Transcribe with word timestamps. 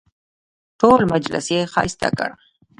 ټول 0.79 1.01
مجلس 1.13 1.45
یې 1.55 1.61
ښایسته 1.73 2.09
کړ. 2.17 2.29